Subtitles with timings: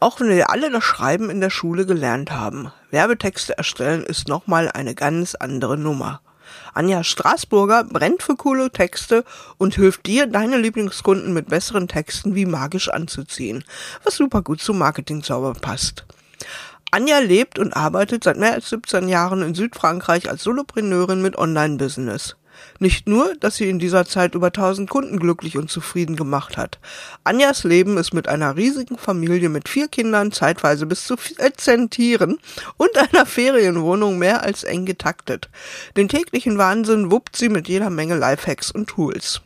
[0.00, 4.70] Auch wenn wir alle das Schreiben in der Schule gelernt haben, Werbetexte erstellen ist nochmal
[4.70, 6.20] eine ganz andere Nummer.
[6.74, 9.24] Anja Straßburger brennt für coole Texte
[9.58, 13.64] und hilft dir, deine Lieblingskunden mit besseren Texten wie magisch anzuziehen,
[14.02, 16.04] was super gut zum Marketingzauber passt.
[16.90, 22.36] Anja lebt und arbeitet seit mehr als 17 Jahren in Südfrankreich als Solopreneurin mit Online-Business.
[22.78, 26.78] Nicht nur, dass sie in dieser Zeit über 1000 Kunden glücklich und zufrieden gemacht hat.
[27.24, 32.38] Anjas Leben ist mit einer riesigen Familie mit vier Kindern, zeitweise bis zu 14 Tieren
[32.76, 35.48] und einer Ferienwohnung mehr als eng getaktet.
[35.96, 39.40] Den täglichen Wahnsinn wuppt sie mit jeder Menge Lifehacks und Tools.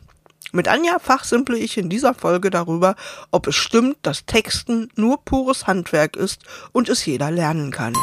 [0.51, 2.95] Mit Anja fachsimple ich in dieser Folge darüber,
[3.29, 6.41] ob es stimmt, dass Texten nur pures Handwerk ist
[6.71, 7.93] und es jeder lernen kann.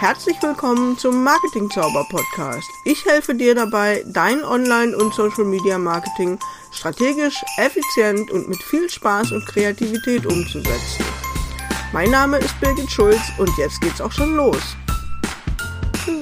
[0.00, 2.66] Herzlich willkommen zum Marketing Zauber Podcast.
[2.86, 6.38] Ich helfe dir dabei, dein Online- und Social Media Marketing
[6.72, 11.04] strategisch, effizient und mit viel Spaß und Kreativität umzusetzen.
[11.92, 14.74] Mein Name ist Birgit Schulz und jetzt geht's auch schon los.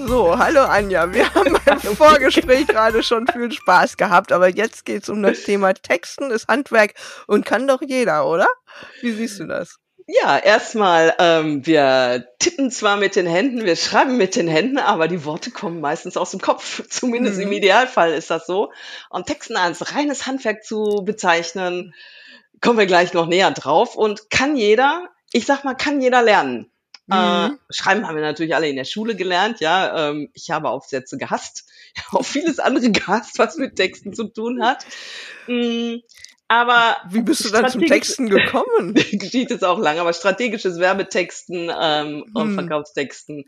[0.08, 1.14] So, hallo Anja.
[1.14, 5.72] Wir haben beim Vorgespräch gerade schon viel Spaß gehabt, aber jetzt geht's um das Thema
[5.72, 6.94] Texten, ist Handwerk
[7.28, 8.48] und kann doch jeder, oder?
[9.02, 9.78] Wie siehst du das?
[10.10, 15.06] Ja, erstmal, ähm, wir tippen zwar mit den Händen, wir schreiben mit den Händen, aber
[15.06, 16.82] die Worte kommen meistens aus dem Kopf.
[16.88, 17.42] Zumindest mhm.
[17.42, 18.72] im Idealfall ist das so.
[19.10, 21.94] Und Texten als reines Handwerk zu bezeichnen,
[22.62, 23.96] kommen wir gleich noch näher drauf.
[23.96, 26.70] Und kann jeder, ich sag mal, kann jeder lernen.
[27.10, 27.54] Äh, mhm.
[27.54, 30.08] Äh, schreiben haben wir natürlich alle in der Schule gelernt, ja.
[30.08, 31.66] Ähm, ich habe Aufsätze gehasst,
[32.12, 34.86] auch vieles andere gehasst, was mit Texten zu tun hat.
[35.48, 36.02] Mhm.
[36.50, 38.94] Aber wie bist du dann zum Texten gekommen?
[39.12, 42.30] Geschieht es auch lange, aber strategisches Werbetexten ähm, hm.
[42.32, 43.44] und Verkaufstexten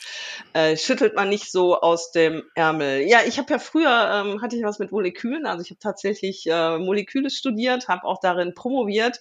[0.53, 3.09] äh, schüttelt man nicht so aus dem Ärmel.
[3.09, 6.47] Ja, ich habe ja früher ähm, hatte ich was mit Molekülen, also ich habe tatsächlich
[6.47, 9.21] äh, Moleküle studiert, habe auch darin promoviert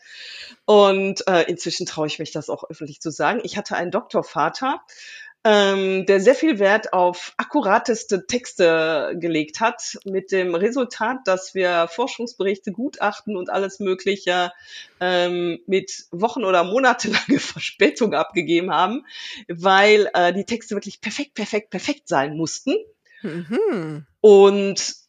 [0.65, 3.39] und äh, inzwischen traue ich mich das auch öffentlich zu sagen.
[3.43, 4.81] Ich hatte einen Doktorvater,
[5.45, 11.87] ähm, der sehr viel Wert auf akkurateste Texte gelegt hat, mit dem Resultat, dass wir
[11.87, 14.51] Forschungsberichte, Gutachten und alles Mögliche
[14.99, 19.05] ähm, mit Wochen- oder monatelange Verspätung abgegeben haben,
[19.47, 22.75] weil äh, die Texte wirklich perfekt, perfekt, perfekt sein mussten.
[23.21, 24.05] Mhm.
[24.21, 25.08] Und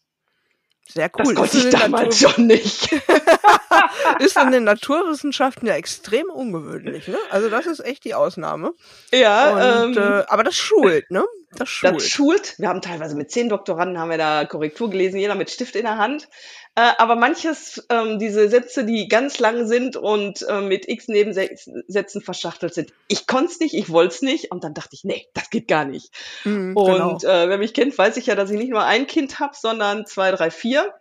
[0.92, 1.34] sehr cool.
[1.34, 2.92] Das konnte ich damals Natur schon nicht.
[4.18, 7.16] ist in den Naturwissenschaften ja extrem ungewöhnlich, ne?
[7.30, 8.72] Also das ist echt die Ausnahme.
[9.12, 9.82] Ja.
[9.84, 11.24] Und, ähm, äh, aber das schult, ne?
[11.52, 11.96] Das schult.
[11.96, 12.58] Das schult.
[12.58, 15.82] Wir haben teilweise mit zehn Doktoranden haben wir da Korrektur gelesen, jeder mit Stift in
[15.82, 16.28] der Hand.
[16.76, 22.22] Äh, aber manches, ähm, diese Sätze, die ganz lang sind und äh, mit x Nebensätzen
[22.22, 24.52] verschachtelt sind, ich konnte es nicht, ich wollte es nicht.
[24.52, 26.14] Und dann dachte ich, nee, das geht gar nicht.
[26.44, 27.16] Mhm, und genau.
[27.16, 30.06] äh, wer mich kennt, weiß ich ja, dass ich nicht nur ein Kind habe, sondern
[30.06, 30.94] zwei, drei, vier.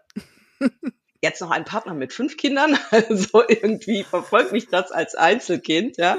[1.21, 6.17] Jetzt noch ein Partner mit fünf Kindern, also irgendwie verfolgt mich das als Einzelkind, ja.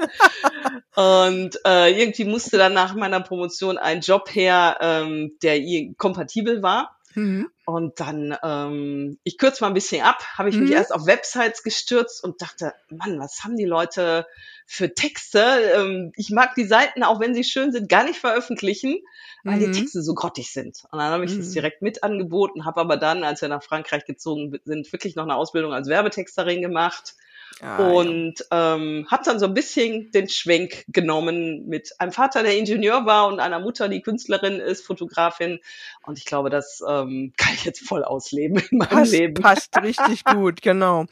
[0.95, 5.59] Und äh, irgendwie musste dann nach meiner Promotion ein Job her, ähm, der
[5.97, 6.97] kompatibel war.
[7.15, 7.49] Mhm.
[7.65, 10.63] Und dann, ähm, ich kürze mal ein bisschen ab, habe ich mhm.
[10.63, 14.27] mich erst auf Websites gestürzt und dachte, Mann, was haben die Leute
[14.71, 15.43] für Texte?
[15.75, 18.99] Ähm, ich mag die Seiten, auch wenn sie schön sind, gar nicht veröffentlichen,
[19.43, 19.65] weil mhm.
[19.65, 20.85] die Texte so grottig sind.
[20.91, 21.39] Und dann habe ich mhm.
[21.39, 25.23] das direkt mit angeboten, habe aber dann, als wir nach Frankreich gezogen sind, wirklich noch
[25.23, 27.15] eine Ausbildung als Werbetexterin gemacht
[27.61, 28.75] Ah, und ja.
[28.75, 33.27] ähm, habe dann so ein bisschen den Schwenk genommen mit einem Vater, der Ingenieur war
[33.27, 35.59] und einer Mutter, die Künstlerin ist, Fotografin.
[36.03, 39.33] Und ich glaube, das ähm, kann ich jetzt voll ausleben in meinem passt, Leben.
[39.35, 41.05] Passt richtig gut, genau.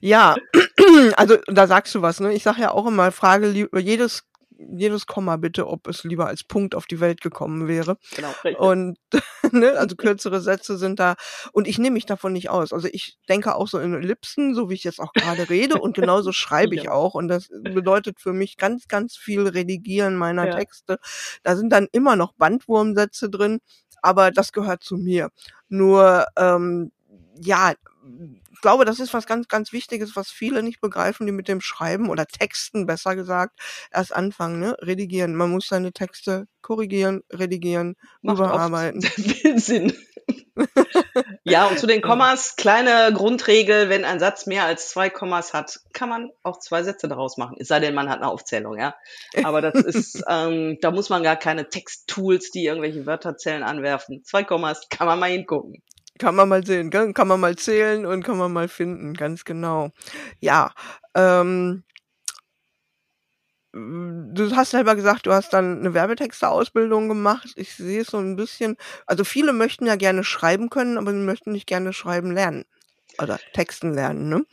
[0.00, 0.36] Ja,
[1.16, 2.20] also da sagst du was.
[2.20, 2.34] Ne?
[2.34, 4.24] Ich sage ja auch immer, frage jedes
[4.70, 7.96] jedes Komma bitte, ob es lieber als Punkt auf die Welt gekommen wäre.
[8.14, 8.58] Genau, richtig.
[8.58, 8.98] Und
[9.52, 11.14] ne, also kürzere Sätze sind da
[11.52, 12.72] und ich nehme mich davon nicht aus.
[12.72, 15.94] Also ich denke auch so in Ellipsen, so wie ich jetzt auch gerade rede und
[15.94, 16.92] genauso schreibe ich ja.
[16.92, 20.56] auch und das bedeutet für mich ganz ganz viel Redigieren meiner ja.
[20.56, 20.98] Texte.
[21.42, 23.60] Da sind dann immer noch Bandwurmsätze drin,
[24.02, 25.30] aber das gehört zu mir.
[25.68, 26.92] Nur ähm,
[27.40, 27.72] ja,
[28.52, 31.60] ich glaube, das ist was ganz, ganz Wichtiges, was viele nicht begreifen, die mit dem
[31.60, 33.58] Schreiben oder Texten, besser gesagt,
[33.92, 34.76] erst anfangen, ne?
[34.80, 35.34] Redigieren.
[35.34, 39.02] Man muss seine Texte korrigieren, redigieren, Macht überarbeiten.
[39.02, 39.92] Viel Sinn.
[41.44, 45.80] ja, und zu den Kommas, kleine Grundregel, wenn ein Satz mehr als zwei Kommas hat,
[45.92, 47.56] kann man auch zwei Sätze daraus machen.
[47.58, 48.94] Es sei denn, man hat eine Aufzählung, ja.
[49.42, 54.22] Aber das ist, ähm, da muss man gar keine Texttools, die irgendwelche Wörterzählen anwerfen.
[54.24, 55.82] Zwei Kommas kann man mal hingucken.
[56.18, 59.90] Kann man mal sehen, kann, man mal zählen und kann man mal finden, ganz genau.
[60.40, 60.72] Ja,
[61.14, 61.82] ähm,
[63.74, 67.52] du hast selber gesagt, du hast dann eine Werbetexter-Ausbildung gemacht.
[67.56, 68.76] Ich sehe es so ein bisschen,
[69.06, 72.64] also viele möchten ja gerne schreiben können, aber sie möchten nicht gerne schreiben lernen.
[73.20, 74.46] oder Texten lernen, ne?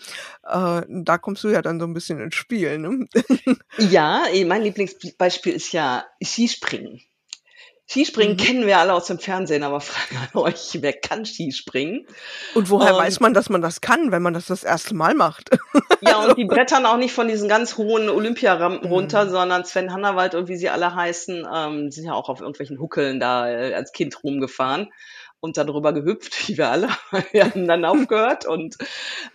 [0.44, 3.08] Äh, da kommst du ja dann so ein bisschen ins Spiel, ne?
[3.78, 7.02] ja, mein Lieblingsbeispiel ist ja Skispringen.
[7.92, 8.38] Skispringen mhm.
[8.38, 12.08] kennen wir alle aus dem Fernsehen, aber fragen an euch, wer kann Skispringen?
[12.56, 15.14] Und woher und, weiß man, dass man das kann, wenn man das das erste Mal
[15.14, 15.50] macht?
[16.02, 18.94] ja, und die brettern auch nicht von diesen ganz hohen Olympiarampen mhm.
[18.94, 22.80] runter, sondern Sven Hannawald und wie sie alle heißen, ähm, sind ja auch auf irgendwelchen
[22.80, 24.90] Huckeln da äh, als Kind rumgefahren
[25.42, 26.88] und darüber gehüpft, wie wir alle.
[27.32, 28.78] wir haben dann aufgehört und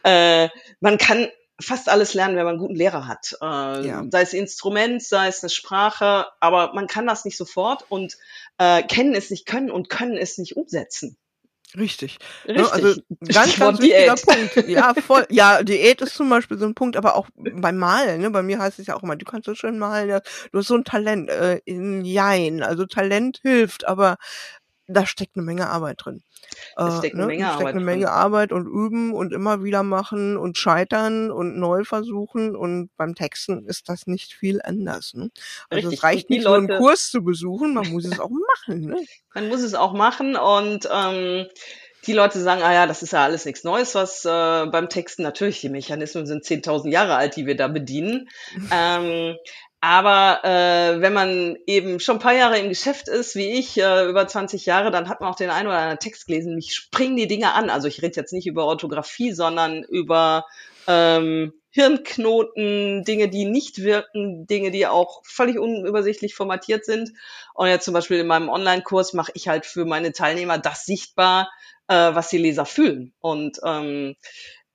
[0.03, 0.49] äh,
[0.81, 1.29] man kann
[1.61, 3.37] fast alles lernen, wenn man einen guten Lehrer hat.
[3.41, 4.05] Äh, ja.
[4.11, 8.17] Sei es Instrument, sei es eine Sprache, aber man kann das nicht sofort und
[8.59, 11.17] äh, kennen es nicht können und können es nicht umsetzen.
[11.77, 12.19] Richtig.
[12.47, 12.73] Ne, Richtig.
[12.73, 13.01] Also
[13.33, 14.55] ganz, ganz wichtiger Diät.
[14.55, 14.69] Punkt.
[14.69, 15.27] Ja, voll.
[15.31, 18.21] Ja, Diät ist zum Beispiel so ein Punkt, aber auch beim Malen.
[18.21, 18.31] Ne?
[18.31, 20.09] Bei mir heißt es ja auch immer, du kannst so schön malen.
[20.09, 20.21] Ja,
[20.53, 21.29] du hast so ein Talent.
[21.29, 22.63] Äh, in Jein.
[22.63, 24.17] Also Talent hilft, aber
[24.89, 26.23] da steckt eine Menge Arbeit drin.
[26.77, 27.33] Da steckt eine äh, ne?
[27.33, 28.11] Menge steckt Arbeit eine Menge.
[28.11, 33.67] Arbeit und üben und immer wieder machen und scheitern und neu versuchen und beim Texten
[33.67, 35.15] ist das nicht viel anders.
[35.15, 35.31] Ne?
[35.71, 35.99] Also Richtig.
[35.99, 38.81] es reicht nicht Leute, nur einen Kurs zu besuchen, man muss es auch machen.
[38.87, 39.05] Ne?
[39.35, 41.47] Man muss es auch machen und ähm,
[42.07, 44.29] die Leute sagen, ah ja, das ist ja alles nichts Neues, was äh,
[44.67, 48.29] beim Texten natürlich, die Mechanismen sind 10.000 Jahre alt, die wir da bedienen.
[48.73, 49.37] ähm,
[49.81, 54.09] aber äh, wenn man eben schon ein paar Jahre im Geschäft ist, wie ich, äh,
[54.09, 56.55] über 20 Jahre, dann hat man auch den einen oder anderen Text gelesen.
[56.55, 57.71] Mich springen die Dinge an.
[57.71, 60.47] Also ich rede jetzt nicht über Orthographie, sondern über
[60.89, 67.13] ähm, Hirnknoten, Dinge, die nicht wirken, Dinge, die auch völlig unübersichtlich formatiert sind.
[67.53, 71.51] Und jetzt zum Beispiel in meinem Online-Kurs mache ich halt für meine Teilnehmer das sichtbar,
[71.89, 73.13] äh, was die Leser fühlen.
[73.21, 74.17] Und ähm,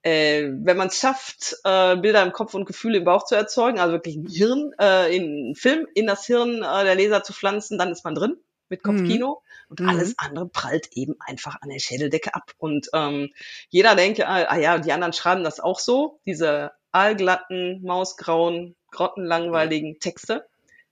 [0.02, 3.78] äh, wenn man es schafft, äh, Bilder im Kopf und Gefühle im Bauch zu erzeugen,
[3.78, 7.78] also wirklich ein Hirn, äh, in Film in das Hirn äh, der Leser zu pflanzen,
[7.78, 8.36] dann ist man drin
[8.68, 9.66] mit Kopfkino mhm.
[9.68, 10.14] und alles mhm.
[10.16, 12.52] andere prallt eben einfach an der Schädeldecke ab.
[12.58, 13.30] Und ähm,
[13.68, 20.00] jeder denkt, ah, ah ja, die anderen schreiben das auch so, diese allglatten, mausgrauen, grottenlangweiligen
[20.00, 20.46] Texte,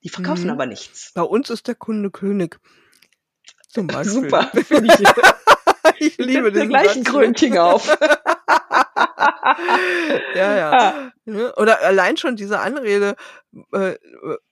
[0.05, 0.51] die verkaufen mhm.
[0.51, 1.13] aber nichts.
[1.15, 2.61] Bei uns ist der Kunde König.
[3.69, 4.23] Zum Beispiel.
[4.23, 4.95] Super, finde
[6.01, 6.19] ich.
[6.19, 7.89] liebe den gleichen Krönchen auf.
[10.35, 10.73] ja, ja.
[10.73, 11.13] Ah.
[11.25, 11.55] Ne?
[11.57, 13.15] Oder allein schon diese Anrede,
[13.73, 13.95] äh,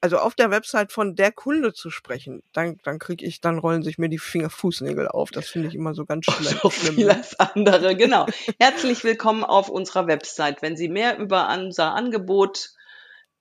[0.00, 3.82] also auf der Website von der Kunde zu sprechen, dann, dann kriege ich, dann rollen
[3.82, 5.30] sich mir die Finger Fußnägel auf.
[5.30, 6.58] Das finde ich immer so ganz schlimm.
[6.62, 8.26] So vieles andere, genau.
[8.60, 10.62] Herzlich willkommen auf unserer Website.
[10.62, 12.70] Wenn Sie mehr über unser Angebot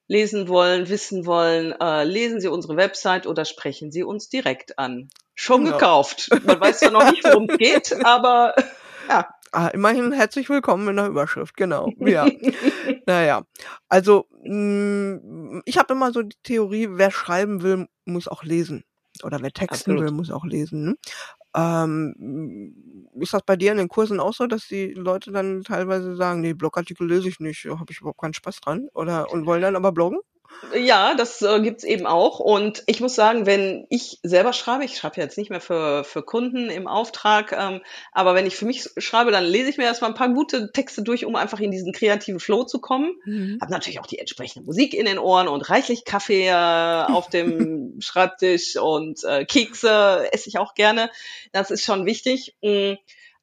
[0.07, 5.09] lesen wollen, wissen wollen, äh, lesen Sie unsere Website oder sprechen Sie uns direkt an.
[5.35, 5.77] Schon genau.
[5.77, 6.29] gekauft.
[6.45, 8.55] Man weiß ja noch nicht, worum es geht, aber
[9.07, 9.27] ja.
[9.53, 11.89] Ah, immerhin herzlich willkommen in der Überschrift, genau.
[11.99, 12.27] Ja.
[13.05, 13.43] naja,
[13.87, 18.83] also mh, mm, ich habe immer so die Theorie, wer schreiben will, muss auch lesen.
[19.23, 20.01] Oder wer texten Absolut.
[20.01, 20.97] will, muss auch lesen.
[21.57, 22.75] Ähm,
[23.19, 26.41] ist das bei dir in den Kursen auch so, dass die Leute dann teilweise sagen,
[26.41, 28.89] nee, Blogartikel lese ich nicht, habe ich überhaupt keinen Spaß dran?
[28.93, 30.19] Oder und wollen dann aber bloggen?
[30.75, 32.39] Ja, das äh, gibt's eben auch.
[32.39, 36.23] Und ich muss sagen, wenn ich selber schreibe, ich schreibe jetzt nicht mehr für, für
[36.23, 37.81] Kunden im Auftrag, ähm,
[38.11, 41.03] aber wenn ich für mich schreibe, dann lese ich mir erstmal ein paar gute Texte
[41.03, 43.15] durch, um einfach in diesen kreativen Flow zu kommen.
[43.25, 43.57] Mhm.
[43.61, 47.99] Hab natürlich auch die entsprechende Musik in den Ohren und reichlich Kaffee äh, auf dem
[47.99, 51.09] Schreibtisch und äh, Kekse esse ich auch gerne.
[51.51, 52.55] Das ist schon wichtig.
[52.61, 52.97] Mhm.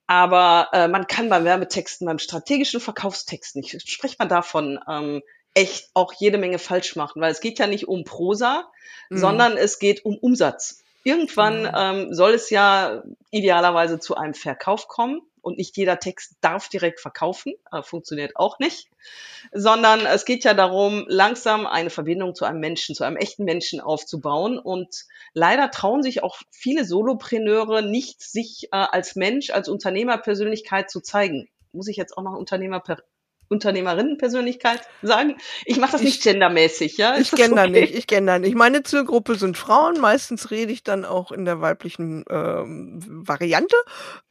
[0.07, 5.23] Aber äh, man kann beim Werbetexten, beim strategischen Verkaufstext nicht, spricht man davon, ähm,
[5.55, 8.71] echt auch jede Menge falsch machen, weil es geht ja nicht um Prosa,
[9.09, 9.19] mhm.
[9.19, 10.83] sondern es geht um Umsatz.
[11.05, 11.73] Irgendwann mhm.
[11.77, 17.01] ähm, soll es ja idealerweise zu einem Verkauf kommen und nicht jeder Text darf direkt
[17.01, 18.89] verkaufen, äh, funktioniert auch nicht,
[19.53, 23.81] sondern es geht ja darum, langsam eine Verbindung zu einem Menschen, zu einem echten Menschen
[23.81, 30.91] aufzubauen und leider trauen sich auch viele Solopreneure nicht, sich äh, als Mensch, als Unternehmerpersönlichkeit
[30.91, 31.49] zu zeigen.
[31.73, 32.81] Muss ich jetzt auch noch Unternehmer
[33.49, 35.37] Unternehmerinnenpersönlichkeit sagen.
[35.65, 37.15] Ich mache das ich, nicht gendermäßig, ja?
[37.15, 37.81] Ist ich gender okay?
[37.81, 38.55] nicht, ich gender nicht.
[38.55, 40.01] Meine Zielgruppe sind Frauen.
[40.01, 43.77] Meistens rede ich dann auch in der weiblichen ähm, Variante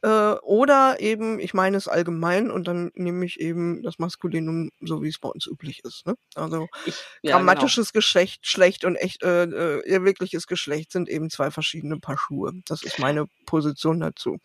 [0.02, 5.02] äh, oder eben, ich meine es allgemein und dann nehme ich eben das Maskulinum, so
[5.02, 6.06] wie es bei uns üblich ist.
[6.06, 6.14] Ne?
[6.34, 8.00] Also ich, ja, grammatisches genau.
[8.00, 12.52] Geschlecht, schlecht und echt äh, äh, wirkliches Geschlecht sind eben zwei verschiedene Paar Schuhe.
[12.66, 14.38] Das ist meine Position dazu.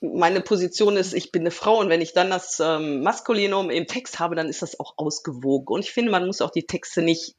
[0.00, 3.86] Meine Position ist, ich bin eine Frau und wenn ich dann das ähm, Maskulinum im
[3.86, 5.74] Text habe, dann ist das auch ausgewogen.
[5.74, 7.36] Und ich finde, man muss auch die Texte nicht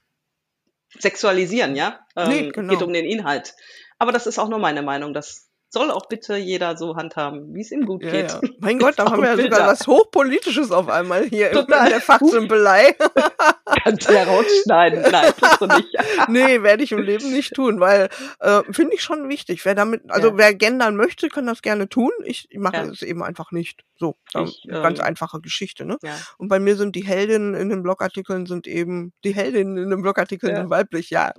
[0.97, 2.05] sexualisieren, ja?
[2.15, 2.73] Ähm, nee, genau.
[2.73, 3.55] Geht um den Inhalt.
[3.97, 5.13] Aber das ist auch nur meine Meinung.
[5.13, 8.29] Das soll auch bitte jeder so handhaben, wie es ihm gut geht.
[8.29, 8.49] Ja, ja.
[8.59, 11.85] Mein Gott, da haben wir ja sogar was Hochpolitisches auf einmal hier Total.
[11.85, 12.93] in der Fachsimpelei.
[13.83, 15.01] Kannst du ja rausschneiden.
[15.09, 15.97] Nein, tust du nicht.
[16.27, 18.09] nee, werde ich im Leben nicht tun, weil
[18.39, 19.63] äh, finde ich schon wichtig.
[19.63, 20.37] Wer damit, also ja.
[20.37, 22.11] wer gendern möchte, kann das gerne tun.
[22.25, 23.85] Ich, ich mache es eben einfach nicht.
[23.95, 25.97] So, ich, ähm, ganz einfache Geschichte, ne?
[26.01, 26.17] Ja.
[26.37, 30.01] Und bei mir sind die Heldinnen in den Blogartikeln sind eben, die Heldinnen in den
[30.01, 31.33] Blogartikeln sind weiblich, ja.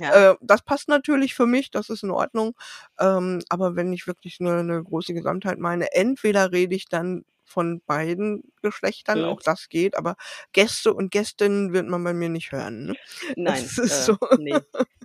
[0.00, 2.54] äh, das passt natürlich für mich, das ist in Ordnung.
[3.00, 7.82] Ähm, aber wenn ich wirklich eine, eine große Gesamtheit meine, entweder rede ich dann von
[7.86, 9.26] beiden Geschlechtern, mhm.
[9.26, 10.16] auch das geht, aber
[10.52, 12.86] Gäste und Gästinnen wird man bei mir nicht hören.
[12.86, 12.94] Ne?
[13.36, 14.16] Nein, äh, so.
[14.38, 14.56] nee.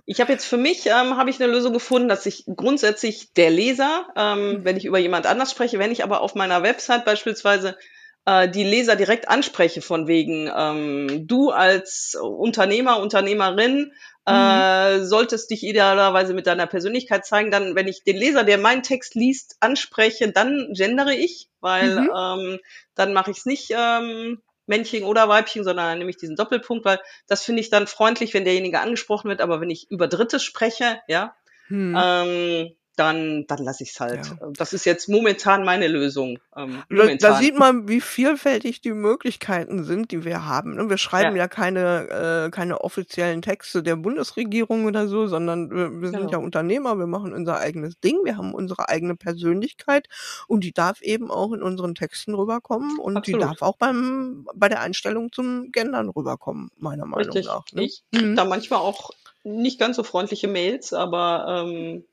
[0.06, 3.50] Ich habe jetzt für mich ähm, habe ich eine Lösung gefunden, dass ich grundsätzlich der
[3.50, 4.64] Leser, ähm, mhm.
[4.64, 7.76] wenn ich über jemand anders spreche, wenn ich aber auf meiner Website beispielsweise
[8.24, 13.92] äh, die Leser direkt anspreche, von wegen ähm, du als Unternehmer, Unternehmerin
[14.26, 14.32] mhm.
[14.32, 17.50] äh, solltest dich idealerweise mit deiner Persönlichkeit zeigen.
[17.50, 22.10] Dann, wenn ich den Leser, der meinen Text liest, anspreche, dann gendere ich, weil mhm.
[22.16, 22.58] ähm,
[22.94, 26.84] dann mache ich es nicht ähm, Männchen oder Weibchen, sondern dann nehme ich diesen Doppelpunkt,
[26.84, 29.40] weil das finde ich dann freundlich, wenn derjenige angesprochen wird.
[29.40, 31.34] Aber wenn ich über Dritte spreche, ja,
[31.68, 31.96] hm.
[31.98, 34.26] ähm, dann, dann lasse ich es halt.
[34.26, 34.50] Ja.
[34.56, 36.38] Das ist jetzt momentan meine Lösung.
[36.56, 37.18] Ähm, momentan.
[37.18, 40.74] Da, sieht man, wie vielfältig die Möglichkeiten sind, die wir haben.
[40.74, 40.90] Ne?
[40.90, 46.00] Wir schreiben ja, ja keine, äh, keine offiziellen Texte der Bundesregierung oder so, sondern wir,
[46.00, 46.32] wir sind genau.
[46.32, 50.08] ja Unternehmer, wir machen unser eigenes Ding, wir haben unsere eigene Persönlichkeit
[50.46, 53.40] und die darf eben auch in unseren Texten rüberkommen und Absolut.
[53.40, 57.46] die darf auch beim, bei der Einstellung zum Gendern rüberkommen, meiner Meinung Richtig.
[57.46, 57.64] nach.
[57.72, 57.84] Ne?
[57.84, 58.36] Ich mhm.
[58.36, 59.10] da manchmal auch
[59.44, 62.04] nicht ganz so freundliche Mails, aber ähm,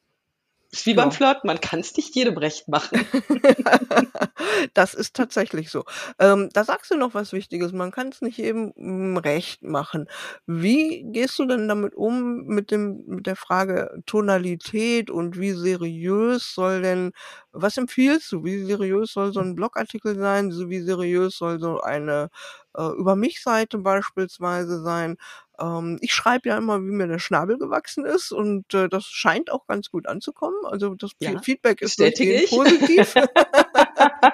[0.75, 3.05] ist wie beim Flirt, man kann es nicht jedem recht machen.
[4.73, 5.85] das ist tatsächlich so.
[6.19, 10.07] Ähm, da sagst du noch was Wichtiges, man kann es nicht jedem mm, recht machen.
[10.45, 16.53] Wie gehst du denn damit um mit dem mit der Frage Tonalität und wie seriös
[16.53, 17.11] soll denn,
[17.55, 18.43] was empfiehlst du?
[18.43, 20.51] Wie seriös soll so ein Blogartikel sein?
[20.69, 22.29] Wie seriös soll so eine
[22.77, 25.17] äh, über mich Seite beispielsweise sein?
[25.59, 29.51] Ähm, ich schreibe ja immer, wie mir der Schnabel gewachsen ist und äh, das scheint
[29.51, 30.59] auch ganz gut anzukommen.
[30.65, 31.97] Also das ja, Feedback ist
[32.49, 33.15] positiv.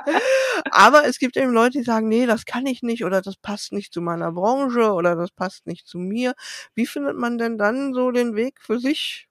[0.71, 3.71] Aber es gibt eben Leute, die sagen, nee, das kann ich nicht oder das passt
[3.71, 6.33] nicht zu meiner Branche oder das passt nicht zu mir.
[6.75, 9.27] Wie findet man denn dann so den Weg für sich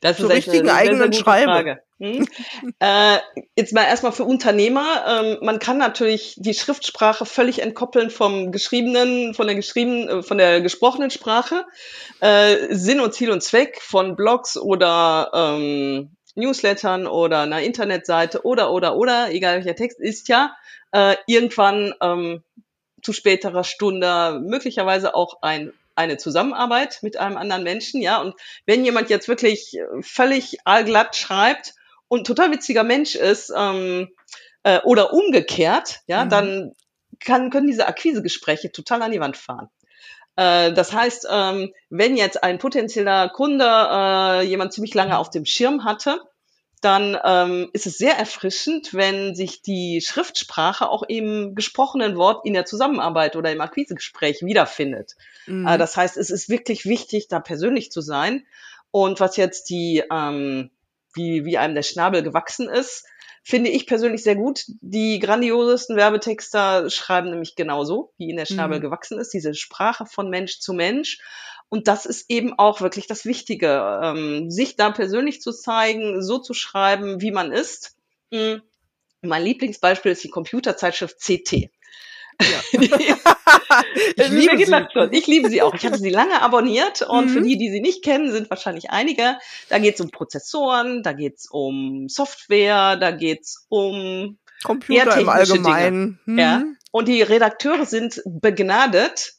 [0.00, 1.78] das zur richtigen eine eigenen Schreibe?
[1.98, 2.26] Hm?
[2.78, 3.18] äh,
[3.56, 5.04] jetzt mal erstmal für Unternehmer.
[5.06, 10.38] Ähm, man kann natürlich die Schriftsprache völlig entkoppeln vom geschriebenen, von der geschriebenen, äh, von
[10.38, 11.64] der gesprochenen Sprache.
[12.20, 18.72] Äh, Sinn und Ziel und Zweck von Blogs oder ähm, Newslettern oder einer Internetseite oder
[18.72, 20.54] oder oder, egal welcher Text, ist ja
[20.92, 22.42] äh, irgendwann ähm,
[23.02, 28.20] zu späterer Stunde möglicherweise auch ein eine Zusammenarbeit mit einem anderen Menschen, ja.
[28.20, 31.74] Und wenn jemand jetzt wirklich völlig allglatt schreibt
[32.08, 34.08] und total witziger Mensch ist ähm,
[34.62, 36.30] äh, oder umgekehrt, ja, mhm.
[36.30, 36.72] dann
[37.20, 39.68] kann, können diese Akquisegespräche total an die Wand fahren.
[40.36, 45.44] Äh, das heißt, ähm, wenn jetzt ein potenzieller Kunde äh, jemand ziemlich lange auf dem
[45.44, 46.20] Schirm hatte,
[46.80, 52.54] dann ähm, ist es sehr erfrischend, wenn sich die Schriftsprache auch im gesprochenen Wort in
[52.54, 55.16] der Zusammenarbeit oder im Akquisegespräch wiederfindet.
[55.46, 55.66] Mhm.
[55.66, 58.46] Äh, das heißt, es ist wirklich wichtig, da persönlich zu sein.
[58.90, 60.70] Und was jetzt die ähm,
[61.14, 63.04] wie, wie einem der Schnabel gewachsen ist,
[63.42, 64.64] finde ich persönlich sehr gut.
[64.80, 68.82] Die grandiosesten Werbetexter schreiben nämlich genauso, wie ihnen der Schnabel mhm.
[68.82, 71.18] gewachsen ist, diese Sprache von Mensch zu Mensch.
[71.70, 76.38] Und das ist eben auch wirklich das Wichtige, ähm, sich da persönlich zu zeigen, so
[76.38, 77.96] zu schreiben, wie man ist.
[78.30, 78.62] Mhm.
[79.20, 81.70] Mein Lieblingsbeispiel ist die Computerzeitschrift CT.
[82.40, 82.62] Ja.
[84.16, 85.08] ich, liebe sie.
[85.10, 85.74] ich liebe sie auch.
[85.74, 87.30] Ich hatte sie lange abonniert und mhm.
[87.30, 89.38] für die, die sie nicht kennen, sind wahrscheinlich einige.
[89.68, 95.18] Da geht es um Prozessoren, da geht es um Software, da geht es um Computer
[95.18, 96.20] im Allgemeinen.
[96.24, 96.38] Mhm.
[96.38, 96.64] Ja.
[96.90, 99.34] Und die Redakteure sind begnadet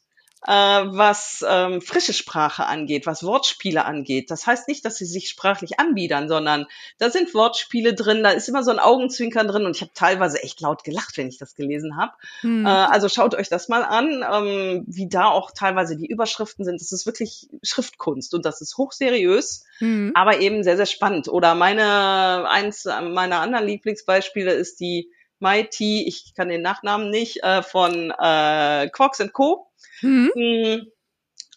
[0.45, 4.31] äh, was ähm, frische Sprache angeht, was Wortspiele angeht.
[4.31, 6.65] Das heißt nicht, dass sie sich sprachlich anbiedern, sondern
[6.97, 10.41] da sind Wortspiele drin, da ist immer so ein Augenzwinkern drin und ich habe teilweise
[10.41, 12.13] echt laut gelacht, wenn ich das gelesen habe.
[12.41, 12.65] Hm.
[12.65, 16.79] Äh, also schaut euch das mal an, ähm, wie da auch teilweise die Überschriften sind.
[16.79, 20.11] Das ist wirklich Schriftkunst und das ist hochseriös, hm.
[20.15, 21.27] aber eben sehr, sehr spannend.
[21.27, 27.63] Oder meine, eins meiner anderen Lieblingsbeispiele ist die Mighty, ich kann den Nachnamen nicht, äh,
[27.63, 29.68] von äh, Quarks Co.
[30.01, 30.31] Mhm.
[30.35, 30.91] Hm,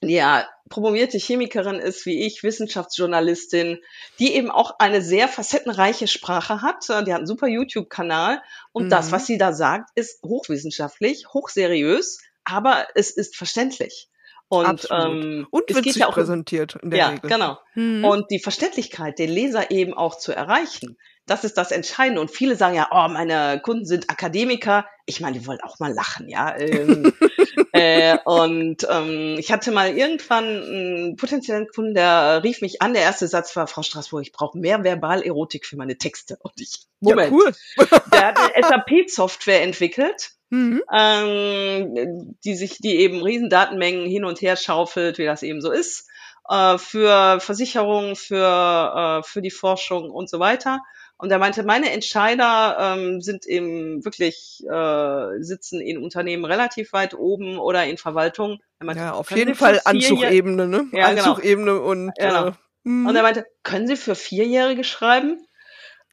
[0.02, 3.78] ja, promovierte Chemikerin ist wie ich, Wissenschaftsjournalistin,
[4.18, 6.88] die eben auch eine sehr facettenreiche Sprache hat.
[6.88, 8.90] Die hat einen super YouTube-Kanal und mhm.
[8.90, 14.08] das, was sie da sagt, ist hochwissenschaftlich, hochseriös, aber es ist verständlich.
[14.48, 17.30] Und, ähm, und es wird geht ja auch präsentiert in der ja, Regel.
[17.30, 17.58] genau.
[17.74, 18.04] Mhm.
[18.04, 22.20] Und die Verständlichkeit, den Leser eben auch zu erreichen, das ist das Entscheidende.
[22.20, 24.86] Und viele sagen ja, oh, meine Kunden sind Akademiker.
[25.06, 26.56] Ich meine, die wollen auch mal lachen, ja.
[26.58, 27.12] Ähm,
[27.72, 32.92] äh, und ähm, ich hatte mal irgendwann einen potenziellen Kunden, der rief mich an.
[32.92, 36.38] Der erste Satz war, Frau Straßburg, ich brauche mehr Verbalerotik für meine Texte.
[36.40, 37.52] Und ich, Moment, Ja, cool.
[38.12, 40.82] der hat eine SAP-Software entwickelt Mhm.
[40.94, 46.10] ähm, die sich, die eben Riesendatenmengen hin und her schaufelt, wie das eben so ist,
[46.48, 50.80] äh, für Versicherungen, für, äh, für die Forschung und so weiter.
[51.16, 57.14] Und er meinte, meine Entscheider ähm, sind eben wirklich, äh, sitzen in Unternehmen relativ weit
[57.14, 58.58] oben oder in Verwaltung.
[58.80, 60.88] Er meinte, Ja, auf jeden Fall Anzugebene, ne?
[60.92, 61.30] Ja, genau.
[61.30, 62.48] Anzugebene und Genau.
[62.48, 62.52] äh.
[62.84, 65.46] Und er meinte, können Sie für Vierjährige schreiben?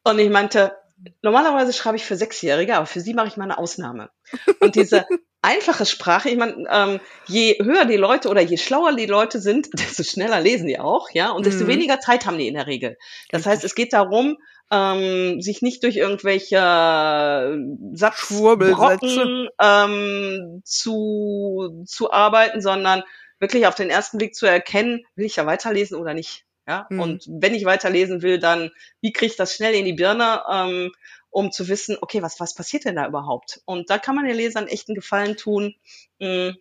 [0.03, 0.77] Und ich meinte,
[1.23, 4.11] normalerweise schreibe ich für Sechsjährige, aber für Sie mache ich mal eine Ausnahme.
[4.59, 5.05] Und diese
[5.41, 9.69] einfache Sprache, ich meine, ähm, je höher die Leute oder je schlauer die Leute sind,
[9.73, 11.69] desto schneller lesen die auch, ja, und desto Mhm.
[11.69, 12.97] weniger Zeit haben die in der Regel.
[13.29, 14.37] Das heißt, es geht darum,
[14.71, 17.57] ähm, sich nicht durch irgendwelche
[17.93, 23.03] Satzbrocken ähm, zu, zu arbeiten, sondern
[23.39, 26.45] wirklich auf den ersten Blick zu erkennen, will ich ja weiterlesen oder nicht.
[26.67, 26.85] Ja?
[26.89, 26.99] Mhm.
[26.99, 30.91] Und wenn ich weiterlesen will, dann wie kriege ich das schnell in die Birne, ähm,
[31.29, 33.61] um zu wissen, okay, was, was passiert denn da überhaupt?
[33.65, 35.75] Und da kann man den Lesern echt einen Gefallen tun
[36.19, 36.53] mh,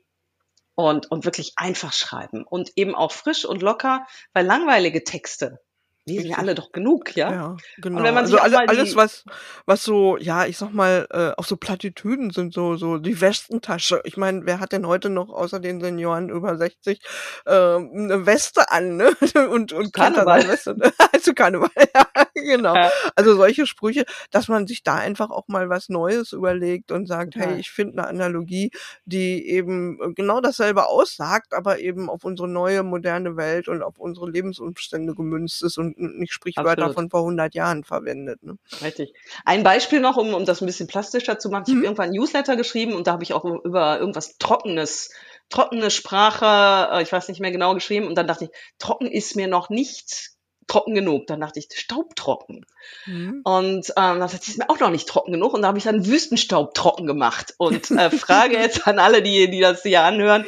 [0.75, 5.61] und, und wirklich einfach schreiben und eben auch frisch und locker, weil langweilige Texte
[6.09, 6.39] lesen wir Richtig.
[6.39, 7.31] alle doch genug, ja?
[7.31, 8.03] Ja, genau.
[8.03, 9.25] wenn man also alle, alles, was,
[9.67, 14.01] was so, ja, ich sag mal, äh, auch so Plattitüden sind, so, so die Westentasche.
[14.05, 17.01] Ich meine, wer hat denn heute noch außer den Senioren über 60
[17.47, 19.11] ähm, eine Weste an, ne?
[19.49, 20.41] Und, und Karneval.
[20.41, 20.77] Kanterweste.
[21.23, 22.75] Zu Karneval, ja, genau.
[22.75, 22.91] Ja.
[23.15, 27.35] Also solche Sprüche, dass man sich da einfach auch mal was Neues überlegt und sagt,
[27.35, 27.51] Total.
[27.51, 28.71] hey, ich finde eine Analogie,
[29.05, 34.31] die eben genau dasselbe aussagt, aber eben auf unsere neue, moderne Welt und auf unsere
[34.31, 36.95] Lebensumstände gemünzt ist und nicht Sprichwörter Absolut.
[36.95, 38.43] von vor 100 Jahren verwendet.
[38.43, 38.57] Ne?
[38.81, 39.13] Richtig.
[39.45, 41.65] Ein Beispiel noch, um, um das ein bisschen plastischer zu machen.
[41.67, 41.77] Ich Mhm.
[41.79, 45.11] habe irgendwann ein Newsletter geschrieben und da habe ich auch über irgendwas Trockenes,
[45.51, 49.37] trockene Sprache, äh, ich weiß nicht mehr genau geschrieben und dann dachte ich, trocken ist
[49.37, 50.31] mir noch nicht
[50.67, 51.27] trocken genug.
[51.27, 52.67] Dann dachte ich, staubtrocken.
[53.07, 53.41] Mhm.
[53.43, 55.79] Und ähm, dann dachte ich, ist mir auch noch nicht trocken genug und da habe
[55.79, 57.55] ich dann Wüstenstaub trocken gemacht.
[57.57, 60.45] Und äh, frage jetzt an alle, die, die das hier anhören,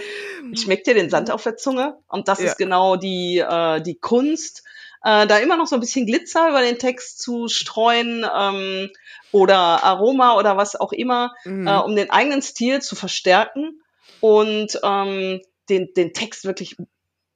[0.54, 1.96] schmeckt dir den Sand auf der Zunge?
[2.08, 2.46] Und das Ja.
[2.46, 4.62] ist genau die, äh, die Kunst,
[5.04, 8.90] äh, da immer noch so ein bisschen Glitzer über den Text zu streuen ähm,
[9.32, 11.66] oder Aroma oder was auch immer, Mhm.
[11.66, 13.80] äh, um den eigenen Stil zu verstärken
[14.20, 16.76] und ähm, den, den Text wirklich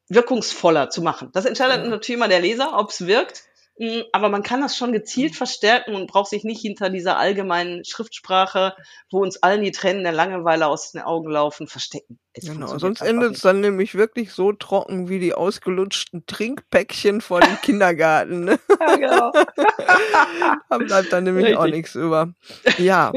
[0.08, 1.30] wirkungsvoller zu machen.
[1.32, 1.88] Das entscheidet Ja.
[1.90, 3.44] natürlich immer der Leser, ob es wirkt.
[3.78, 7.84] Mm, Aber man kann das schon gezielt verstärken und braucht sich nicht hinter dieser allgemeinen
[7.84, 8.76] Schriftsprache,
[9.10, 12.20] wo uns allen die Tränen der Langeweile aus den Augen laufen, verstecken.
[12.36, 17.40] Es Genau, sonst endet es dann nämlich wirklich so trocken wie die ausgelutschten Trinkpäckchen vor
[17.40, 18.44] dem Kindergarten.
[18.44, 18.58] Ne?
[18.80, 19.32] Ja, genau.
[20.68, 21.76] da bleibt dann nämlich auch Richtig.
[21.76, 22.34] nichts über.
[22.78, 23.12] Ja,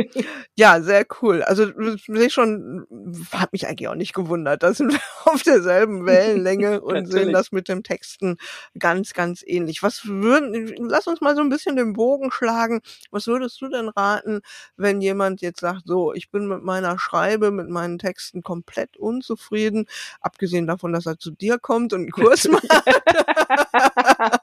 [0.55, 1.41] ja, sehr cool.
[1.41, 2.85] Also ich sehe schon,
[3.31, 4.61] hat mich eigentlich auch nicht gewundert.
[4.61, 8.37] Da sind wir auf derselben Wellenlänge und sehen das mit dem Texten
[8.77, 9.81] ganz, ganz ähnlich.
[9.81, 12.81] Was würden, lass uns mal so ein bisschen den Bogen schlagen.
[13.09, 14.41] Was würdest du denn raten,
[14.75, 19.87] wenn jemand jetzt sagt, so, ich bin mit meiner Schreibe, mit meinen Texten komplett unzufrieden,
[20.21, 22.65] abgesehen davon, dass er zu dir kommt und einen Kurs macht.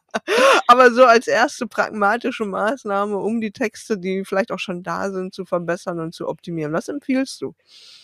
[0.66, 5.35] Aber so als erste pragmatische Maßnahme, um die Texte, die vielleicht auch schon da sind,
[5.35, 6.72] zu verbessern und zu optimieren.
[6.72, 7.55] Was empfiehlst du?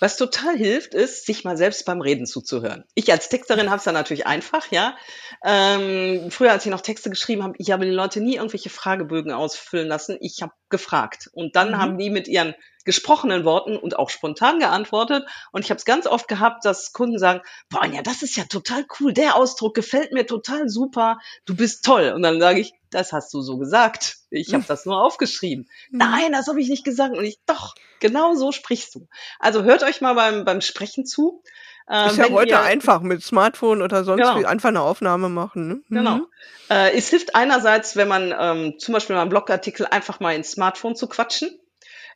[0.00, 2.84] Was total hilft, ist, sich mal selbst beim Reden zuzuhören.
[2.94, 4.96] Ich als Texterin habe es dann natürlich einfach, ja.
[5.44, 9.32] Ähm, früher, als ich noch Texte geschrieben habe, ich habe die Leute nie irgendwelche Fragebögen
[9.32, 10.16] ausfüllen lassen.
[10.20, 11.30] Ich habe gefragt.
[11.32, 11.78] Und dann Mhm.
[11.78, 15.24] haben die mit ihren gesprochenen Worten und auch spontan geantwortet.
[15.52, 18.44] Und ich habe es ganz oft gehabt, dass Kunden sagen, boah, ja, das ist ja
[18.44, 19.12] total cool.
[19.12, 21.18] Der Ausdruck gefällt mir total super.
[21.44, 22.12] Du bist toll.
[22.14, 24.16] Und dann sage ich, das hast du so gesagt.
[24.30, 25.68] Ich habe das nur aufgeschrieben.
[25.90, 27.16] Nein, das habe ich nicht gesagt.
[27.16, 29.08] Und ich, doch, genau so sprichst du.
[29.38, 31.42] Also hört euch mal beim, beim Sprechen zu.
[31.88, 34.38] Äh, Ist ja wenn heute ihr- einfach mit Smartphone oder sonst Genau.
[34.38, 35.68] wie einfach eine Aufnahme machen.
[35.68, 35.80] Ne?
[35.88, 36.16] Genau.
[36.16, 36.26] Mhm.
[36.68, 40.52] Äh, es hilft einerseits, wenn man ähm, zum Beispiel mal einen Blogartikel einfach mal ins
[40.52, 41.58] Smartphone zu quatschen.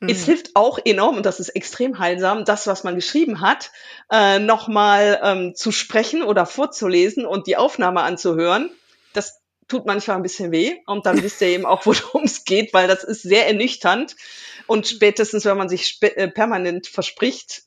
[0.00, 0.24] Es Mhm.
[0.24, 3.70] hilft auch enorm, und das ist extrem heilsam, das, was man geschrieben hat,
[4.11, 8.70] äh, nochmal ähm, zu sprechen oder vorzulesen und die Aufnahme anzuhören.
[9.12, 12.74] Das tut manchmal ein bisschen weh und dann wisst ihr eben auch, worum es geht,
[12.74, 14.16] weil das ist sehr ernüchternd.
[14.66, 17.62] Und spätestens, wenn man sich äh, permanent verspricht,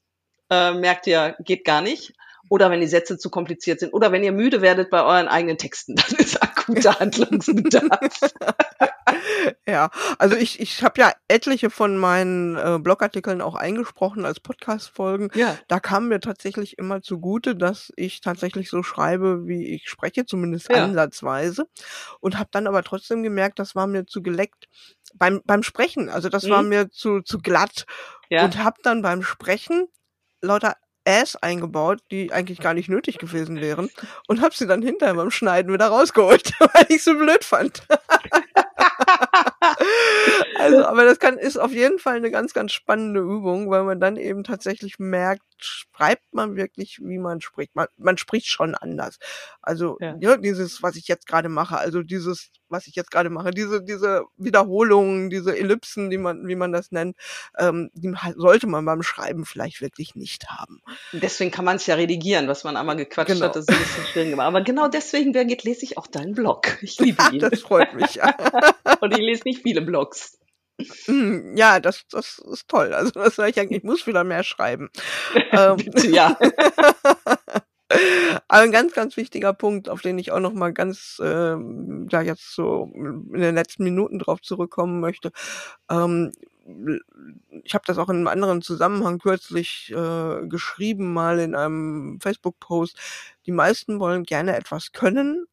[0.50, 2.14] äh, merkt ihr, geht gar nicht.
[2.50, 3.94] Oder wenn die Sätze zu kompliziert sind.
[3.94, 8.20] Oder wenn ihr müde werdet bei euren eigenen Texten, dann ist akuter Handlungsbedarf.
[9.68, 15.30] Ja, also ich, ich habe ja etliche von meinen äh, Blogartikeln auch eingesprochen als Podcast-Folgen.
[15.34, 15.58] Ja.
[15.68, 20.70] Da kam mir tatsächlich immer zugute, dass ich tatsächlich so schreibe, wie ich spreche, zumindest
[20.72, 20.84] Ja.
[20.86, 21.66] ansatzweise.
[22.20, 24.68] Und habe dann aber trotzdem gemerkt, das war mir zu geleckt
[25.16, 26.10] beim, beim Sprechen.
[26.10, 26.70] Also das war Mhm.
[26.70, 27.86] mir zu, zu glatt.
[28.30, 28.44] Ja.
[28.46, 29.88] Und habe dann beim Sprechen
[30.42, 33.90] lauter Äs eingebaut, die eigentlich gar nicht nötig gewesen wären.
[34.28, 37.84] Und habe sie dann hinterher beim Schneiden wieder rausgeholt, weil ich so blöd fand.
[40.60, 44.00] Also, aber das kann, ist auf jeden Fall eine ganz, ganz spannende Übung, weil man
[44.00, 47.76] dann eben tatsächlich merkt, schreibt man wirklich, wie man spricht.
[47.76, 49.18] Man, man spricht schon anders.
[49.62, 50.16] Also, Ja.
[50.20, 50.38] ja.
[50.38, 54.24] dieses, was ich jetzt gerade mache, also dieses, was ich jetzt gerade mache, diese, diese
[54.38, 57.16] Wiederholungen, diese Ellipsen, die man, wie man das nennt,
[57.58, 60.82] ähm, die sollte man beim Schreiben vielleicht wirklich nicht haben.
[61.14, 63.46] Deswegen kann man es ja redigieren, was man einmal gequatscht Genau.
[63.46, 64.48] hat, das ist ein bisschen schwierig gemacht.
[64.48, 66.78] Aber genau deswegen, Birgit, lese ich auch deinen Blog.
[66.82, 67.40] Ich liebe ihn.
[67.40, 68.20] Das freut mich.
[69.02, 70.38] Und ich lese nicht viele Blogs.
[71.08, 72.94] Mm, ja, das, das ist toll.
[72.94, 74.90] Also, das sage ich eigentlich, ich muss wieder mehr schreiben.
[75.52, 76.38] ähm, Bitte, ja.
[78.50, 82.22] Aber ein ganz, ganz wichtiger Punkt, auf den ich auch noch mal ganz ähm, da
[82.22, 85.32] jetzt so in den letzten Minuten drauf zurückkommen möchte.
[85.90, 86.32] Ähm,
[87.64, 93.00] ich habe das auch in einem anderen Zusammenhang kürzlich äh, geschrieben, mal in einem Facebook-Post.
[93.46, 95.48] Die meisten wollen gerne etwas können,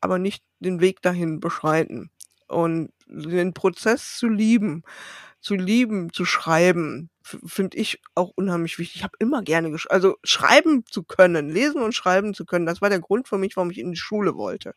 [0.00, 2.10] aber nicht den Weg dahin beschreiten.
[2.48, 4.82] Und den Prozess zu lieben,
[5.40, 7.10] zu lieben, zu schreiben,
[7.46, 8.96] finde ich auch unheimlich wichtig.
[8.96, 12.66] Ich habe immer gerne gesch also schreiben zu können, lesen und schreiben zu können.
[12.66, 14.74] Das war der Grund für mich, warum ich in die Schule wollte.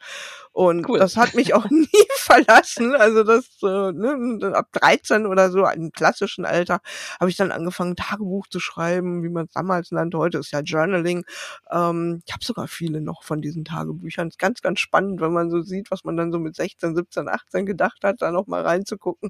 [0.52, 1.00] Und Cool.
[1.00, 2.96] das hat mich auch nie verlassen.
[2.96, 6.82] Also das äh, ne, ab 13 oder so, im klassischen Alter,
[7.20, 10.18] habe ich dann angefangen, Tagebuch zu schreiben, wie man es damals nannte.
[10.18, 11.26] Heute ist ja Journaling.
[11.72, 14.28] Ähm, ich habe sogar viele noch von diesen Tagebüchern.
[14.28, 17.28] ist ganz, ganz spannend, wenn man so sieht, was man dann so mit 16, 17,
[17.28, 19.30] 18 gedacht hat, da noch mal reinzugucken.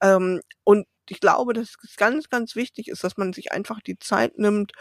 [0.00, 3.98] Ähm, und ich glaube, dass es ganz, ganz wichtig ist, dass man sich einfach die
[3.98, 4.72] Zeit nimmt,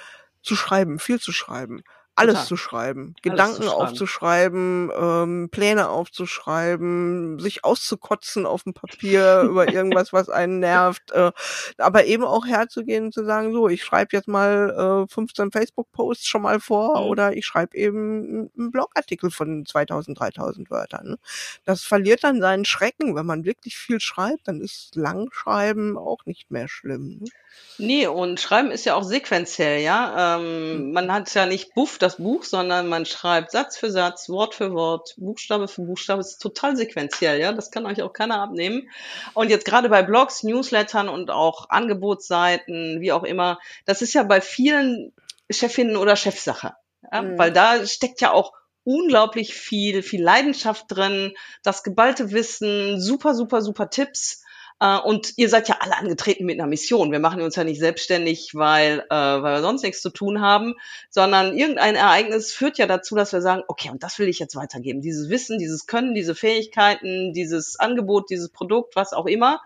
[0.41, 1.83] zu schreiben, viel zu schreiben.
[2.15, 2.47] Alles Total.
[2.47, 3.81] zu schreiben, Alles Gedanken zu schreiben.
[3.81, 11.31] aufzuschreiben, ähm, Pläne aufzuschreiben, sich auszukotzen auf dem Papier über irgendwas, was einen nervt, äh,
[11.77, 16.27] aber eben auch herzugehen und zu sagen, so, ich schreibe jetzt mal äh, 15 Facebook-Posts
[16.27, 17.07] schon mal vor Mhm.
[17.07, 21.07] oder ich schreibe eben einen Blogartikel von 2000, 3000 Wörtern.
[21.07, 21.17] Ne?
[21.65, 23.15] Das verliert dann seinen Schrecken.
[23.15, 27.19] Wenn man wirklich viel schreibt, dann ist Langschreiben auch nicht mehr schlimm.
[27.21, 27.29] Ne?
[27.77, 30.37] Nee, und Schreiben ist ja auch sequenziell, ja.
[30.37, 34.53] Ähm, man hat ja nicht Buff das Buch, sondern man schreibt Satz für Satz, Wort
[34.53, 36.21] für Wort, Buchstabe für Buchstabe.
[36.21, 37.53] Es ist total sequenziell, ja.
[37.53, 38.89] Das kann euch auch keiner abnehmen.
[39.33, 44.23] Und jetzt gerade bei Blogs, Newslettern und auch Angebotsseiten, wie auch immer, das ist ja
[44.23, 45.13] bei vielen
[45.49, 46.73] Chefinnen oder Chefsache.
[47.11, 47.21] Ja?
[47.21, 47.37] Mhm.
[47.37, 53.61] Weil da steckt ja auch unglaublich viel, viel Leidenschaft drin, das geballte Wissen, super, super,
[53.61, 54.42] super Tipps.
[54.83, 57.13] Äh, Und ihr seid ja alle angetreten mit einer Mission.
[57.13, 60.75] Wir machen uns ja nicht selbstständig, weil, äh, weil wir sonst nichts zu tun haben,
[61.09, 64.57] sondern irgendein Ereignis führt ja dazu, dass wir sagen, okay, und das will ich jetzt
[64.57, 64.99] weitergeben.
[65.01, 69.61] Dieses Wissen, dieses Können, diese Fähigkeiten, dieses Angebot, dieses Produkt, was auch immer.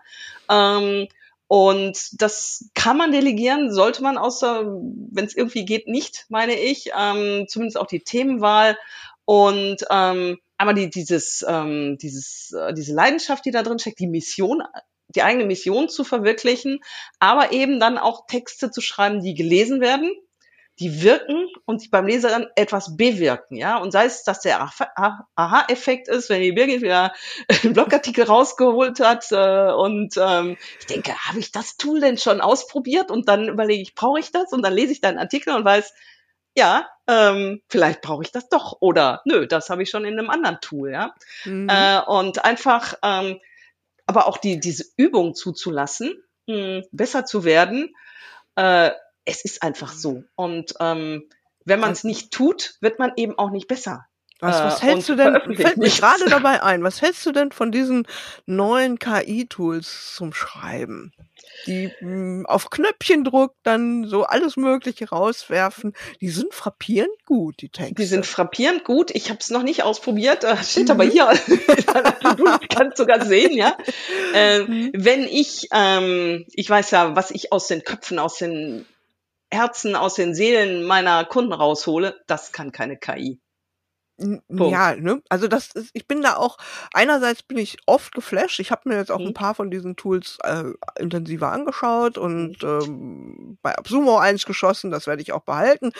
[0.48, 1.08] Ähm,
[1.48, 6.90] und das kann man delegieren, sollte man außer, wenn es irgendwie geht, nicht, meine ich.
[6.96, 8.78] Ähm, zumindest auch die Themenwahl.
[9.24, 14.06] Und ähm, einmal die, dieses, ähm, dieses, äh, diese Leidenschaft, die da drin steckt, die
[14.06, 14.62] Mission,
[15.08, 16.80] die eigene Mission zu verwirklichen,
[17.18, 20.12] aber eben dann auch Texte zu schreiben, die gelesen werden,
[20.78, 23.78] die wirken und die beim Leser dann etwas bewirken, ja.
[23.78, 27.12] Und sei es, dass der Aha- Aha-Effekt ist, wenn die Birgit wieder
[27.64, 32.40] einen Blogartikel rausgeholt hat äh, und ähm, ich denke, habe ich das Tool denn schon
[32.40, 33.10] ausprobiert?
[33.10, 34.52] Und dann überlege ich, brauche ich das?
[34.52, 35.92] Und dann lese ich deinen Artikel und weiß,
[36.56, 38.76] ja, ähm, vielleicht brauche ich das doch.
[38.80, 41.12] Oder nö, das habe ich schon in einem anderen Tool, ja.
[41.44, 41.68] Mhm.
[41.68, 43.40] Äh, und einfach, ähm,
[44.08, 46.14] aber auch die, diese Übung zuzulassen,
[46.46, 47.94] mh, besser zu werden,
[48.56, 48.90] äh,
[49.24, 50.24] es ist einfach so.
[50.34, 51.28] Und ähm,
[51.64, 54.06] wenn man es nicht tut, wird man eben auch nicht besser.
[54.40, 57.50] Was, was äh, hältst du denn, fällt mir gerade dabei ein, was hältst du denn
[57.50, 58.06] von diesen
[58.46, 61.12] neuen KI-Tools zum Schreiben?
[61.66, 65.92] Die mh, auf Knöpfchen druckt, dann so alles Mögliche rauswerfen.
[66.20, 67.94] Die sind frappierend gut, die Texte.
[67.94, 69.10] Die sind frappierend gut.
[69.10, 70.44] Ich habe es noch nicht ausprobiert.
[70.44, 70.90] Äh, steht Mhm.
[70.92, 71.28] aber hier.
[72.36, 73.76] du kannst sogar sehen, ja.
[74.34, 74.90] Äh, Mhm.
[74.94, 78.84] Wenn ich, ähm, ich weiß ja, was ich aus den Köpfen, aus den
[79.50, 83.40] Herzen, aus den Seelen meiner Kunden raushole, das kann keine KI.
[84.56, 84.72] Punkt.
[84.72, 85.22] Ja, ne?
[85.28, 86.58] Also das ist, ich bin da auch,
[86.92, 88.58] einerseits bin ich oft geflasht.
[88.60, 89.28] Ich habe mir jetzt auch Mhm.
[89.28, 90.64] ein paar von diesen Tools äh,
[90.98, 95.92] intensiver angeschaut und ähm, bei Absumo eins geschossen, das werde ich auch behalten.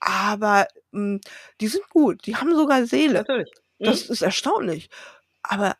[0.00, 1.20] Aber mh,
[1.60, 3.20] die sind gut, die haben sogar Seele.
[3.20, 3.52] Natürlich.
[3.78, 3.84] Mhm.
[3.84, 4.88] Das ist erstaunlich.
[5.42, 5.76] Aber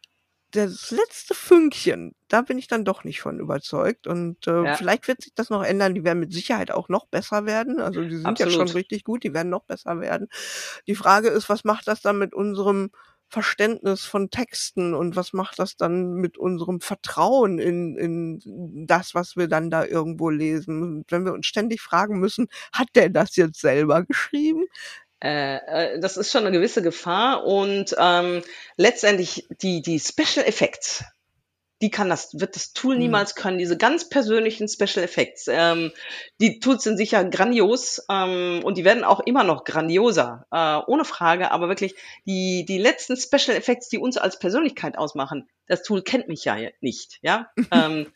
[0.57, 4.07] das letzte Fünkchen, da bin ich dann doch nicht von überzeugt.
[4.07, 4.75] Und äh, ja.
[4.75, 5.95] vielleicht wird sich das noch ändern.
[5.95, 7.81] Die werden mit Sicherheit auch noch besser werden.
[7.81, 8.53] Also die sind Absolut.
[8.53, 10.29] ja schon richtig gut, die werden noch besser werden.
[10.87, 12.91] Die Frage ist, was macht das dann mit unserem
[13.29, 19.37] Verständnis von Texten und was macht das dann mit unserem Vertrauen in, in das, was
[19.37, 20.83] wir dann da irgendwo lesen?
[20.83, 24.67] Und wenn wir uns ständig fragen müssen, hat der das jetzt selber geschrieben?
[25.23, 28.43] Äh, äh, das ist schon eine gewisse Gefahr und ähm,
[28.77, 31.05] letztendlich die, die Special Effects,
[31.83, 33.03] die kann das, wird das Tool mhm.
[33.03, 35.47] niemals können, diese ganz persönlichen Special Effects.
[35.49, 35.93] Ähm,
[36.41, 41.07] die Tools sind sicher grandios ähm, und die werden auch immer noch grandioser, äh, ohne
[41.07, 41.95] Frage, aber wirklich
[42.27, 46.57] die, die letzten Special Effects, die uns als Persönlichkeit ausmachen, das Tool kennt mich ja
[46.81, 47.51] nicht, ja.
[47.73, 48.07] ähm,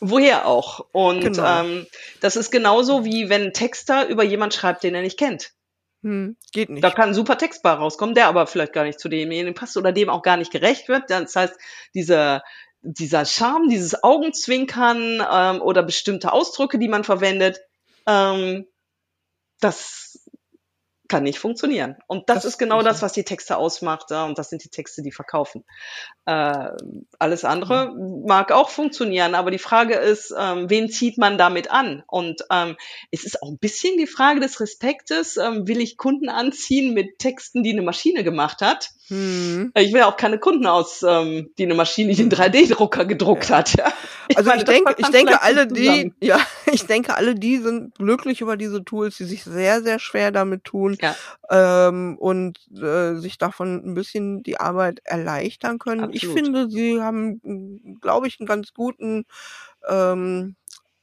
[0.00, 0.86] woher auch?
[0.90, 1.60] Und genau.
[1.62, 1.86] ähm,
[2.20, 5.52] das ist genauso wie wenn ein Texter über jemand schreibt, den er nicht kennt.
[6.04, 6.84] Hm, geht nicht.
[6.84, 9.90] Da kann ein super Textbar rauskommen, der aber vielleicht gar nicht zu demjenigen passt oder
[9.90, 11.08] dem auch gar nicht gerecht wird.
[11.08, 11.58] Das heißt,
[11.94, 12.42] diese,
[12.82, 17.58] dieser Charme, dieses Augenzwinkern ähm, oder bestimmte Ausdrücke, die man verwendet,
[18.06, 18.66] ähm,
[19.60, 20.13] das
[21.08, 21.96] kann nicht funktionieren.
[22.06, 24.10] Und das, das ist genau das, was die Texte ausmacht.
[24.10, 25.64] Ja, und das sind die Texte, die verkaufen.
[26.24, 26.70] Äh,
[27.18, 28.24] alles andere mhm.
[28.26, 32.02] mag auch funktionieren, aber die Frage ist, ähm, wen zieht man damit an?
[32.06, 32.76] Und ähm,
[33.10, 35.36] es ist auch ein bisschen die Frage des Respektes.
[35.36, 38.90] Ähm, will ich Kunden anziehen mit Texten, die eine Maschine gemacht hat?
[39.08, 39.72] Hm.
[39.76, 43.58] Ich will auch keine Kunden aus, ähm, die eine Maschine, die einen 3D-Drucker gedruckt ja.
[43.58, 43.76] hat.
[43.76, 43.92] Ja.
[44.28, 46.38] Ich also meine, ich denke, ich denke alle die, ja,
[46.74, 50.64] ich denke alle die sind glücklich über diese Tools, die sich sehr, sehr schwer damit
[50.64, 51.14] tun ja.
[51.50, 56.04] ähm, und äh, sich davon ein bisschen die Arbeit erleichtern können.
[56.04, 56.22] Absolut.
[56.22, 59.24] Ich finde, sie haben, glaube ich, einen ganz guten
[59.88, 60.56] ähm,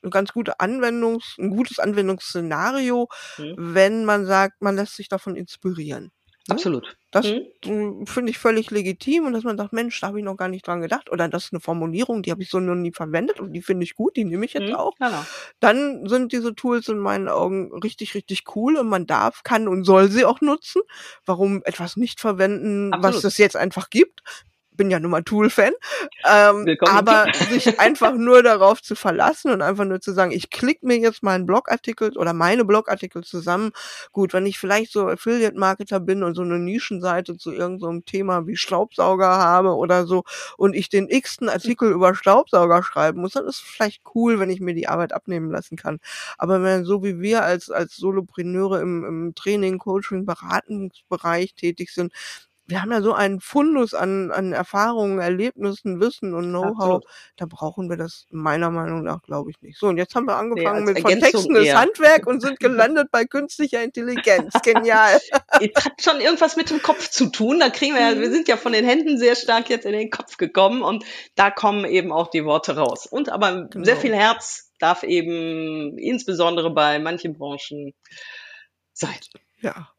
[0.03, 3.07] eine ganz gute Anwendungs, ein gutes Anwendungsszenario,
[3.37, 3.55] mhm.
[3.57, 6.11] wenn man sagt, man lässt sich davon inspirieren.
[6.47, 6.55] Ne?
[6.55, 6.97] Absolut.
[7.11, 7.27] Das
[7.65, 8.05] mhm.
[8.07, 10.65] finde ich völlig legitim und dass man sagt, Mensch, da habe ich noch gar nicht
[10.65, 11.11] dran gedacht.
[11.11, 13.83] Oder das ist eine Formulierung, die habe ich so noch nie verwendet und die finde
[13.83, 14.95] ich gut, die nehme ich jetzt mhm, auch.
[14.97, 15.25] Genau.
[15.59, 19.83] Dann sind diese Tools in meinen Augen richtig, richtig cool und man darf, kann und
[19.83, 20.81] soll sie auch nutzen.
[21.25, 23.15] Warum etwas nicht verwenden, Absolut.
[23.17, 24.23] was es jetzt einfach gibt?
[24.81, 25.73] Bin ja nun mal Tool-Fan,
[26.27, 30.87] ähm, aber sich einfach nur darauf zu verlassen und einfach nur zu sagen, ich klicke
[30.87, 33.73] mir jetzt meinen Blogartikel oder meine Blogartikel zusammen.
[34.11, 38.47] Gut, wenn ich vielleicht so Affiliate-Marketer bin und so eine Nischenseite zu irgendeinem so Thema
[38.47, 40.23] wie Staubsauger habe oder so
[40.57, 44.49] und ich den x-ten Artikel über Staubsauger schreiben muss, dann ist es vielleicht cool, wenn
[44.49, 45.99] ich mir die Arbeit abnehmen lassen kann.
[46.39, 52.11] Aber wenn so wie wir als, als Solopreneure im, im Training, Coaching, Beratungsbereich tätig sind,
[52.71, 57.03] wir haben ja so einen Fundus an, an Erfahrungen, Erlebnissen, Wissen und Know-how.
[57.35, 59.77] Da brauchen wir das meiner Meinung nach, glaube ich, nicht.
[59.77, 63.09] So, und jetzt haben wir angefangen nee, mit von Texten des Handwerk und sind gelandet
[63.11, 64.53] bei künstlicher Intelligenz.
[64.63, 65.19] Genial.
[65.59, 67.59] Es hat schon irgendwas mit dem Kopf zu tun.
[67.59, 68.33] Da kriegen wir ja, wir mhm.
[68.33, 71.03] sind ja von den Händen sehr stark jetzt in den Kopf gekommen und
[71.35, 73.05] da kommen eben auch die Worte raus.
[73.05, 73.85] Und aber genau.
[73.85, 77.93] sehr viel Herz darf eben insbesondere bei manchen Branchen
[78.93, 79.19] sein.
[79.59, 79.89] Ja,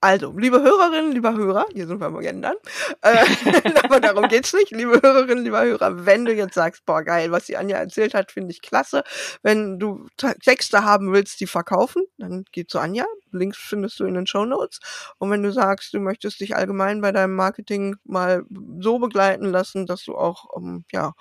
[0.00, 2.54] also, liebe Hörerinnen, lieber Hörer, hier sind wir mal gendern,
[3.02, 3.24] äh,
[3.82, 7.46] aber darum geht's nicht, liebe Hörerinnen, lieber Hörer, wenn du jetzt sagst, boah, geil, was
[7.46, 9.02] die Anja erzählt hat, finde ich klasse.
[9.42, 13.06] Wenn du Texte haben willst, die verkaufen, dann geh zu Anja.
[13.32, 14.78] Links findest du in den Show Notes.
[15.18, 18.44] Und wenn du sagst, du möchtest dich allgemein bei deinem Marketing mal
[18.80, 21.12] so begleiten lassen, dass du auch, um, ähm, ja,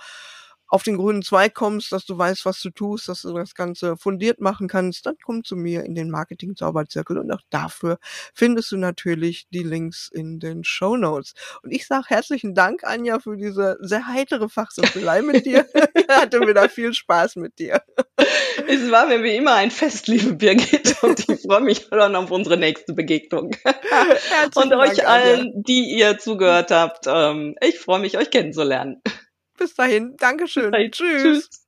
[0.67, 3.97] auf den grünen Zweig kommst, dass du weißt, was du tust, dass du das Ganze
[3.97, 7.99] fundiert machen kannst, dann komm zu mir in den Marketing-Zauberzirkel und auch dafür
[8.33, 11.33] findest du natürlich die Links in den Show Notes.
[11.63, 15.65] Und ich sage herzlichen Dank, Anja, für diese sehr heitere Fachsimpelei mit dir.
[16.09, 17.81] Hatte mir da viel Spaß mit dir.
[18.67, 22.31] Es war mir wie immer ein Fest, liebe Birgit, und ich freue mich dann auf
[22.31, 23.55] unsere nächste Begegnung.
[24.55, 29.01] und euch Dank, allen, die ihr zugehört habt, ähm, ich freue mich, euch kennenzulernen.
[29.57, 30.15] Bis dahin.
[30.17, 30.65] Dankeschön.
[30.65, 30.91] Bis dahin.
[30.91, 31.21] Tschüss.
[31.23, 31.66] Tschüss.